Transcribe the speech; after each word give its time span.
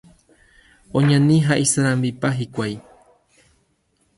Oñani 0.97 1.35
ha 1.47 1.55
isarambipa 1.65 2.29
hikuái. 2.39 2.73